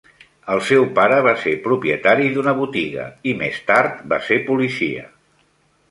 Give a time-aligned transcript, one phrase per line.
[0.53, 5.11] El seu pare va ser propietari d'una botiga i més tard, va ser policia.